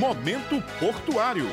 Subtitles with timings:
[0.00, 1.44] Momento Portuário.